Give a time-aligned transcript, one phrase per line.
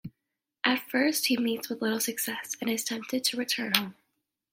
[0.63, 3.93] At first he meets with little success, and is tempted to return home.